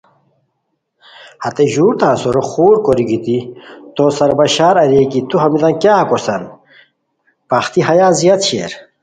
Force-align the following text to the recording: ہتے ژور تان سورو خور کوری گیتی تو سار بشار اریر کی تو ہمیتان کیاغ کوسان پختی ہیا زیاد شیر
ہتے 1.43 1.63
ژور 1.73 1.93
تان 1.99 2.15
سورو 2.21 2.43
خور 2.49 2.75
کوری 2.85 3.05
گیتی 3.09 3.37
تو 3.95 4.03
سار 4.17 4.31
بشار 4.39 4.75
اریر 4.81 5.05
کی 5.11 5.19
تو 5.29 5.35
ہمیتان 5.43 5.73
کیاغ 5.81 6.01
کوسان 6.09 6.41
پختی 7.49 7.79
ہیا 7.87 8.07
زیاد 8.19 8.41
شیر 8.47 8.71